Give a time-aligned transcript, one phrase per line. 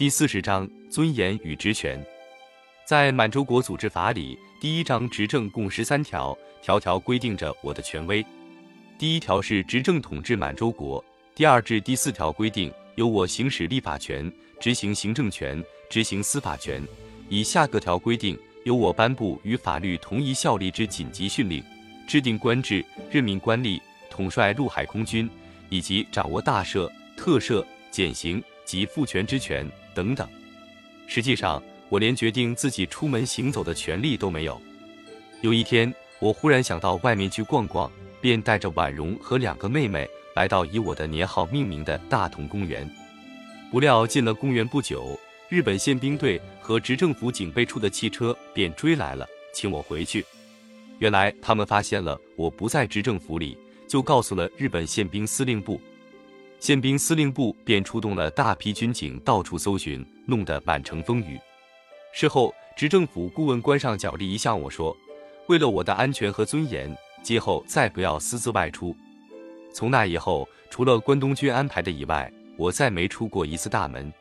[0.00, 2.02] 第四十章尊严与职权。
[2.86, 8.24] 在满洲国组织法里，第一章执政共十三条，条条规定着我的权威。
[8.98, 16.82] 第一条是执政统治满洲国，第二至第四条规定由我行使立法权、执行行政权、执行司法权。
[17.28, 21.62] 以下各条规定由我颁布与法律同一效力之紧急训令，
[22.08, 23.78] 制定官制、任命官吏、
[24.08, 25.28] 统帅陆海空军，
[25.68, 29.70] 以及掌握大赦、特赦、减刑及复权之权。
[30.00, 30.26] 等等，
[31.06, 34.58] 实际上我连决定自己出门行走的权利都没有。
[35.42, 42.90] 有一天，我忽然想到外面去逛逛，便带着婉容和两个妹妹来到以我的年号命名的大同公园。
[43.70, 50.24] 不料进了公园不久，日本宪兵队和执政府警备处的汽车便追来了，请我回去。
[50.98, 53.54] 原来他们发现了我不在执政府里，
[53.86, 55.78] 就告诉了日本宪兵司令部。
[56.60, 61.40] 宪兵司令部便出动了大批军警到处搜寻，弄得满城风雨。
[62.12, 64.94] 事后，执政府顾问关上脚力一向我说
[65.48, 68.94] ：“为了我的安全和尊严，今后再不要私自外出。”
[69.72, 74.12] 从那以后，除了关东军安排的以外，我再没出过一次大门。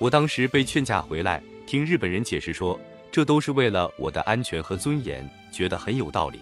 [0.00, 2.78] 我当时被劝架回来，听日本人解释说，
[3.12, 6.40] 这都是为了我的安全和尊严，觉得很有道理。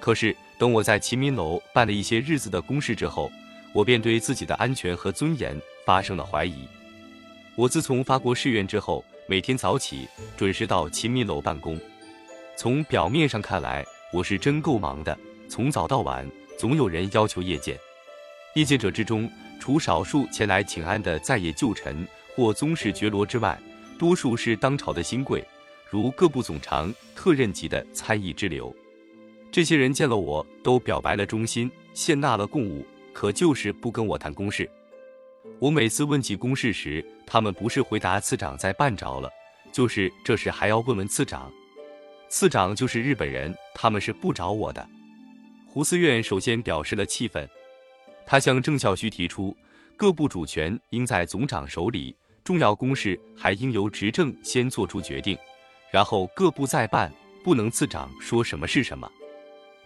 [0.00, 3.30] 可是等我在齐民楼办了一些日子的公事之后，
[3.74, 6.68] 我便对自己的安全和尊严发生了怀疑。
[7.56, 11.78] 我自从发过誓愿之后，每天早起准时到秦民楼办公。
[12.56, 16.24] 从表面上看来，我是真够忙的，从早到晚
[16.56, 17.76] 总有人要求谒见。
[18.54, 23.60] 谒见者之中，除少数前来请安的在野旧臣或宗室爵罗之外，
[23.98, 25.44] 多数是当朝的新贵，
[25.90, 28.72] 如各部总长、特任级的参议之流。
[29.50, 32.86] 这些人见了我都表白了忠心，献纳了贡物。
[33.14, 34.68] 可就是不跟我谈公事。
[35.58, 39.30] 我每次问起公事时，他们不是回答次长在办着了，
[39.72, 41.50] 就是这事还要问问次长。
[42.28, 44.86] 次长就是日本人，他们是不找我的。
[45.66, 47.48] 胡思院首先表示了气愤，
[48.26, 49.56] 他向郑孝胥提出，
[49.96, 55.38] 各部主权应在总长手里，重要公事还应由执政先做出决定，
[55.92, 57.12] 然后各部再办，
[57.44, 59.08] 不能次长说什么是什么。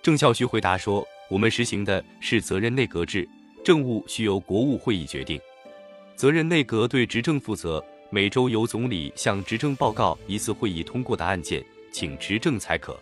[0.01, 1.07] 郑孝胥回答说。
[1.29, 3.29] 我们实行的是责任内阁制，
[3.63, 5.39] 政务需由国务会议决定，
[6.17, 11.63] 责任内阁对执政负责，每周由总理向执政报告一次会议通过的案件，
[11.93, 12.99] 请执政才可。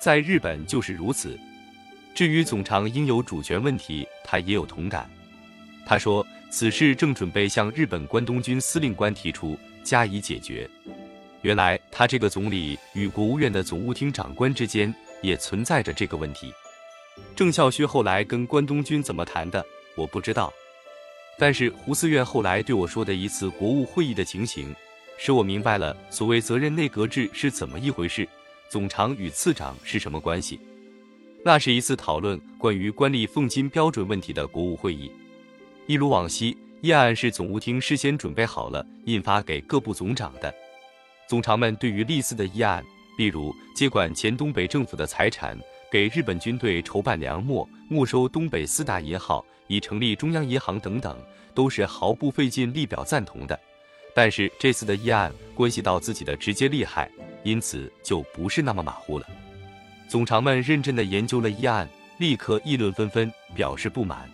[0.00, 1.38] 在日本就是如此。
[2.12, 5.08] 至于总长应有主权问题，他也有同感。
[5.86, 10.68] 他说此事正准备向日本关东军司令官提出加以解决。
[11.42, 14.92] 原来他这个总理与国务院的总务厅长官之间
[15.22, 16.52] 也存在着这个问题。
[17.36, 19.64] 郑孝胥后来跟关东军怎么谈的，
[19.96, 20.52] 我不知道。
[21.36, 24.74] 但是胡思院后来对我说的一次国务会议的情形，
[25.18, 28.28] 使我明白了所谓责任内阁制是怎么一回事，
[28.68, 30.60] 总长与次长是什么关系。
[31.44, 35.10] 那是一次讨论关于官吏俸金标准问题的国务会议。
[35.86, 40.54] 一如往昔，议案是总务厅事先准备好了，印发给各部总长的。
[41.28, 42.84] 总长们对于历次的议案，
[43.18, 45.58] 例如接管前东北政府的财产。
[45.94, 51.16] 给日本军队筹办粮秣、没收东北四大银行、以成立中央银行等等，
[51.54, 53.56] 都是毫不费劲力表赞同的。
[54.12, 57.08] 但是这次的议案关系到自己的直接利害，
[57.44, 59.26] 因此就不是那么马虎了。
[60.08, 61.88] 总长们认真地研究了议案，
[62.18, 64.28] 立刻议论纷纷，表示不满。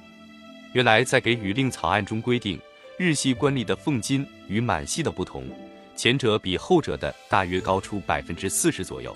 [0.73, 2.59] 原来在给予令草案中规定，
[2.97, 5.45] 日系官吏的俸金与满系的不同，
[5.95, 9.15] 前者比后者的大约高出百分之四十左右。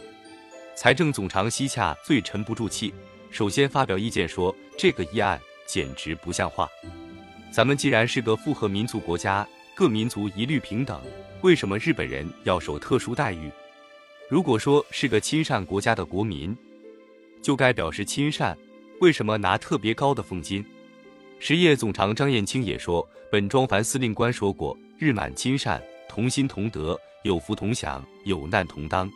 [0.76, 2.92] 财政总长西洽最沉不住气，
[3.30, 6.68] 首先发表意见说：“这个议案简直不像话。
[7.52, 11.00] 咱们既然是个复合民族国家，各民族一律平等，
[11.42, 13.48] 为什么日本人要受特殊待遇？
[14.28, 16.56] 如果说是个亲善国家的国民，
[17.40, 18.58] 就该表示亲善，
[19.00, 20.64] 为什么拿特别高的俸金？”
[21.38, 29.08] 实业总长张燕青也说：“本庄凡司令官说过，日满亲善，同心同德，有福同享，有难同当。”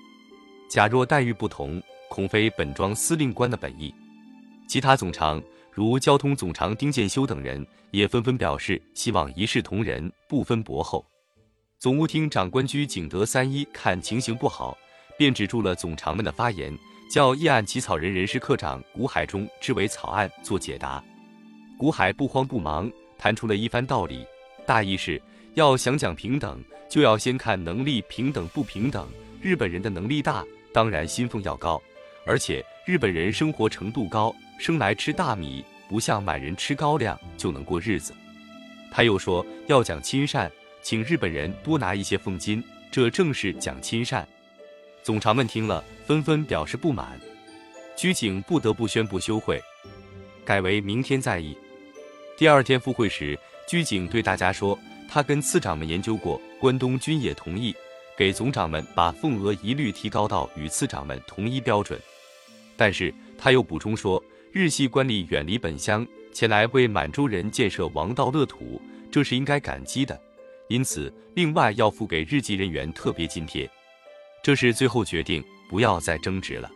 [0.69, 3.95] 假若待遇不同，恐非本庄司令官的本意。
[4.69, 5.43] 其他总长
[5.73, 11.05] 如交通总长丁建修等人也纷纷表示希望一视同仁，不分伯厚。
[11.79, 14.77] 总务厅长官居景德三一看情形不好，
[15.17, 16.77] 便止住了总长们的发言，
[17.11, 21.03] 叫议案起草人人事科长古海中之为草案做解答。
[21.79, 24.27] 古海不慌不忙，谈出了一番道理，
[24.67, 25.23] 大意是
[25.55, 29.09] 要想讲平等，就要先看能力平等不平等。
[29.41, 30.45] 日本人的能力大。
[30.73, 31.83] 当然，薪俸要高，
[32.25, 38.15] 而且日本人生活程度高，生来吃大米，不像满人吃高粱就能过日子。
[38.91, 40.51] 他又说要讲亲善，
[40.83, 44.27] 请日本人多拿一些俸金，这正是讲亲善。
[45.03, 47.19] 总长们听了，纷纷表示不满，
[47.97, 49.63] 居井不得不宣布休会，
[50.45, 51.57] 改为明天再议。
[52.37, 54.79] 第二天复会时，居井对大家说，
[55.09, 57.75] 他跟次长们研究过，关东军也同意
[58.19, 61.97] 给总长们把俸额一律提高到与次长们同一标准。
[62.77, 64.21] 但是他又补充说，
[64.51, 70.21] 日系官吏远离本乡，前来为满洲人建设王道乐土，这是应该感激的。
[70.69, 73.71] 因此，另外要付给日籍人员特别津贴。
[74.43, 76.69] 这是最后决定，不要再争执了。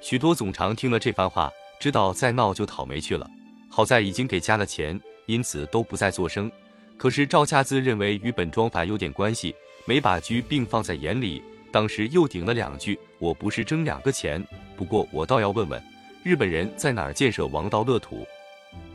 [0.00, 1.48] 许多总长听了这番话，
[1.78, 3.30] 知道再闹就讨没趣了。
[3.70, 6.50] 好在已经给加了钱，因此都不再作声。
[6.96, 11.42] 可是赵恰兹认为与本庄法有点关系，没把居并放在眼里。
[11.70, 14.40] 当时又顶了两句：“我不是争两个钱，
[14.76, 15.82] 不过我倒要问问，
[16.22, 18.24] 日本人在哪儿建设王道乐土？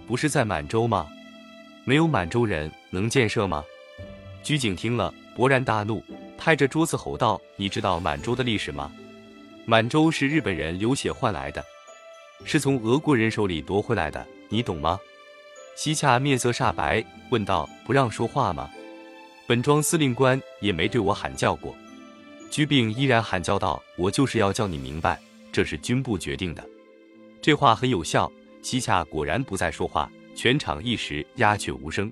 [0.08, 1.06] 不是在满洲吗？
[1.84, 3.64] 没有满洲人能建设吗？”
[4.42, 6.02] 居井听了，勃然大怒，
[6.38, 8.90] 拍着桌子吼道：“你知道满洲的历史吗？
[9.66, 11.62] 满洲是日本人流血换来的，
[12.46, 14.98] 是从俄国人手里夺回来的，你懂吗？”
[15.76, 18.70] 西洽面色煞白，问道：“不让说话吗？
[19.50, 21.76] 本庄司令官也没对我喊叫过。”
[22.52, 25.20] 居病依然喊叫道：“我就是要叫你明白，
[25.52, 26.64] 这是军部决定的。”
[27.42, 28.32] 这话很有效，
[28.62, 32.12] 西夏果然不再说话，全场一时鸦雀无声。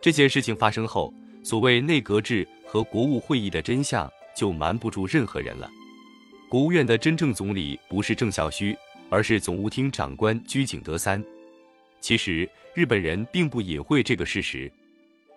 [0.00, 1.12] 这件事情发生后。
[1.44, 5.70] 所谓内阁制和国务会议的真相就瞒不住任何人了。
[6.48, 8.76] 国务院的真正总理不是郑孝胥，
[9.08, 11.22] 而是总务厅长官居井德三。
[12.00, 14.68] 其实日本人并不隐晦这个事实。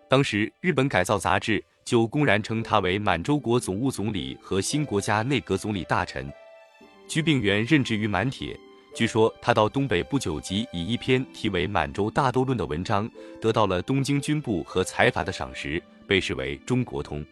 [0.09, 6.27] 当时日本改造杂志就公然称他为满洲国总务总理和新国家内阁总理大臣。
[7.07, 8.59] 鞠病原任职于满铁，
[8.95, 13.07] 据说他到东北不久即以一篇题为《满洲大斗论》的文章
[13.39, 15.81] 得到了东京军部和财阀的赏识。
[16.07, 17.23] 被视为中国通，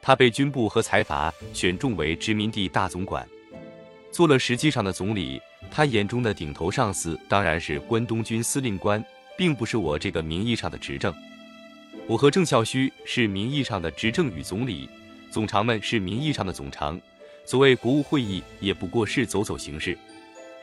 [0.00, 3.28] 他被军部和财阀选中为殖民地大总管，
[4.12, 5.42] 做了实际上的总理。
[5.72, 9.04] 他眼中的顶头上司当然是关东军司令官，
[9.36, 11.12] 并不是我这个名义上的执政。
[12.06, 14.88] 我和郑孝胥是名义上的执政与总理，
[15.30, 17.00] 总长们是名义上的总长。
[17.44, 19.96] 所谓国务会议，也不过是走走形式。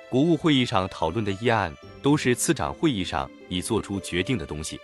[0.10, 4.80] 国务会议上讨论的议案，都是次长会议上已做出决定的东西。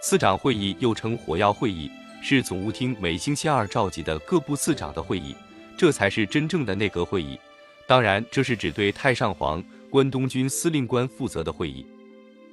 [0.00, 1.90] 次长会议又称火药会议，
[2.22, 5.34] 是总务厅每星期二召集的各部次长的会议，
[5.76, 7.38] 这才是真正的内阁会议。
[7.86, 11.84] 当然，这是只对太上皇、关东军司令官负责的会议。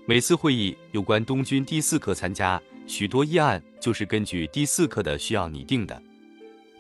[0.10, 6.02] 每次会议有关东军第四课参加，许多议案就是根据第四课的需要拟定的。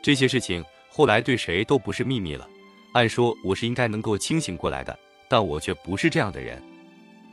[0.01, 2.47] 这些事情后来对谁都不是秘密了。
[2.93, 4.97] 按说我是应该能够清醒过来的，
[5.27, 6.63] 但我却不是这样的人。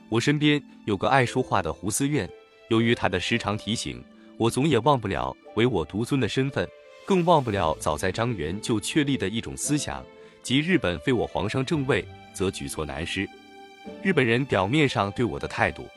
[0.08, 2.29] 我身边有个爱说话的胡思院。
[2.70, 4.05] 由于他的时常提醒，
[4.37, 6.69] 我总也忘不了唯我独尊的身份，
[7.06, 10.05] 更忘不了早在张元就确立的一种思想，
[10.43, 13.29] 即日本废我皇上正位，则举措难施。
[14.02, 15.88] 日本人表面上对我的态度，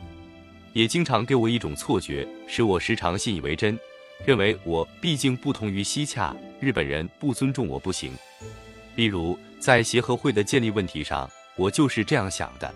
[0.74, 3.78] 也经常给我一种错觉，使我时常信以为真，
[4.26, 8.12] 认为我毕竟不同于西洽，日本人不尊重我不行。
[8.96, 12.74] 例如在协和会的建立问题上，我就是这样想的。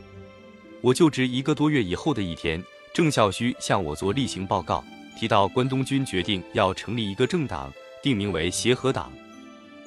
[0.82, 2.62] 我就职一个多月以后的一天。
[2.94, 4.84] 郑孝胥向我做例行报告，
[5.18, 7.72] 提到关东军决定要成立一个政党，
[8.04, 9.10] 定名为协和党。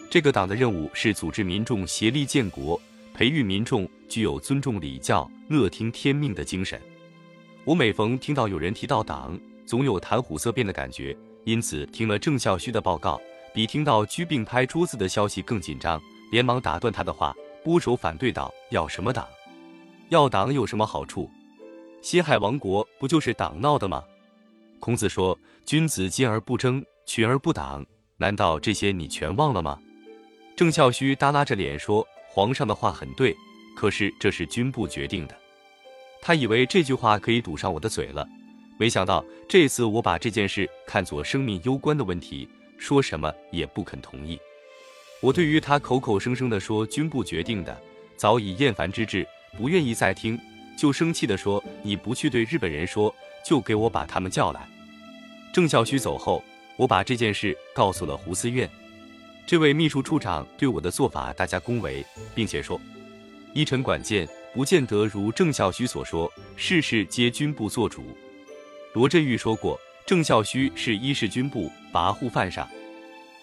[0.09, 2.81] 这个党的任务是组织民众协力建国，
[3.14, 6.83] 培育民众具有尊重礼教、乐听天命的精神。
[7.64, 13.21] 我每逢听到有人提到党，总有谈虎色变的感觉，因此听了郑孝胥的报告，
[13.54, 16.02] 比听到居病拍桌子的消息更紧张，
[16.33, 19.25] 连忙打断他的话，拨手反对道：“要什么党？
[20.09, 21.30] 要党有什么好处？”
[22.02, 24.02] 西海王国不就是党闹的吗？
[24.80, 27.87] 孔子说：“君子坚而不争，群而不党。”
[28.18, 29.78] 难道这些你全忘了吗？
[30.56, 33.33] 郑孝胥耷拉着脸说：“皇上的话很对，
[33.76, 35.38] 可是这是军部决定的。”
[36.21, 38.29] 他以为这句话可以堵上我的嘴了，
[38.76, 44.37] 没想到这次我把这件事看作生命攸关的问题，说什么也不肯同意。
[45.21, 47.81] 我对于他口口声声的说军部决定的，
[48.17, 49.25] 早已厌烦之至，
[49.57, 50.37] 不愿意再听。
[50.76, 53.14] 就生气地说：“你不去对日本人说，
[53.47, 54.69] 就给我把他们叫来。”
[55.55, 56.43] 郑孝胥走后，
[56.76, 58.69] 我把这件事告诉了胡思院。
[59.47, 62.81] 这位秘书处长对我的做法大加恭维，并且说
[63.53, 68.05] ：“依臣管见，不见得如郑孝胥所说，事事皆军部做主。”
[68.95, 72.67] 罗振玉说过：“郑孝胥是一世军部跋扈犯上，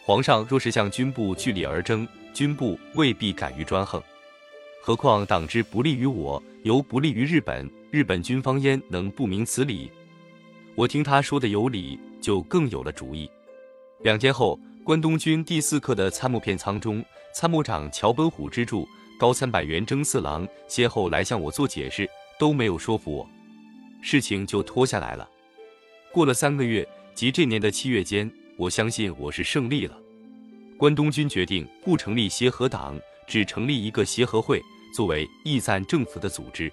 [0.03, 4.01] 皇上若是向军部据理而争，军部未必敢于专横。”
[4.81, 7.69] 何况党之不利于我，犹不利于日本。
[7.91, 9.91] 日本军方焉能不明此理？
[10.75, 13.29] 我听他说的有理，就更有了主意。
[13.99, 18.87] 两天后，关东军第四课的参谋片仓中，参谋长桥本虎之助、
[19.19, 22.09] 高参百元征四郎先后来向我做解释，
[22.39, 23.29] 都没有说服我，
[24.01, 25.29] 事情就拖下来了。
[26.11, 29.95] 过了三个月，即这年的七月间，我相信我是胜利了。
[30.77, 34.59] 关东军决定不成立协和党，只成立一个协和会，
[34.95, 36.71] 作为义赞政府的组织。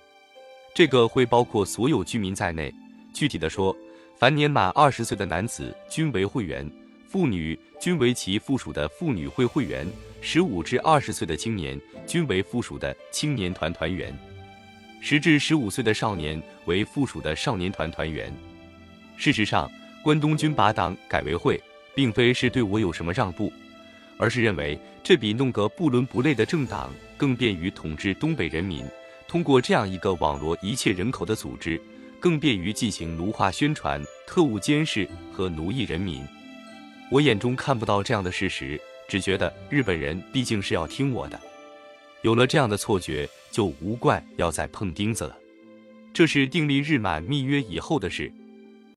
[0.75, 2.73] 这个会包括所有居民在内。
[3.13, 3.77] 具体的说，
[4.17, 6.67] 凡年满二十岁的男子均为会员。
[7.09, 9.87] 妇女均为其附属的妇女会会员，
[10.21, 14.15] 十五至二十岁的青年均为附属的青年团团员，
[15.01, 18.31] 十至十五岁的少年为附属的少年团团员。
[19.17, 19.71] 事实上，
[20.05, 21.59] 关东军把党改为会，
[21.95, 23.51] 并非是对我有什么让步，
[24.19, 28.85] 而是认为这比弄个不伦不类的政党更便于统治东北人民。
[29.27, 31.81] 通过这样一个网罗一切人口的组织，
[32.21, 36.23] 更便于进行奴化宣传、特务监视和奴役人民。
[37.11, 41.41] 我眼中看不到这样的事实，只觉得日本人毕竟是要听我的。
[42.23, 45.37] 有了这样的错觉，就无怪要再碰钉子了。
[46.13, 48.31] 这是订立日满密约以后的事。